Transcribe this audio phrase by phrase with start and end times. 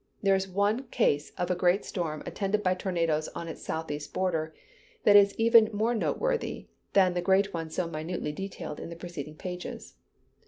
[0.23, 4.51] There is one case of a great storm attended by tornadoes on its southeast border,
[5.03, 9.35] that is even more noteworthy than the great one so minutely detailed in the preceding
[9.35, 9.97] pages.